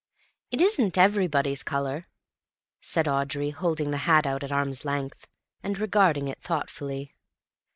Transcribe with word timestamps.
"It 0.49 0.61
isn't 0.61 0.97
everybody's 0.97 1.61
colour," 1.61 2.07
said 2.81 3.07
Audrey, 3.07 3.51
holding 3.51 3.91
the 3.91 3.97
hat 4.09 4.25
out 4.25 4.43
at 4.43 4.51
arm's 4.51 4.83
length, 4.83 5.27
and 5.61 5.77
regarding 5.77 6.27
it 6.27 6.41
thoughtfully. 6.41 7.13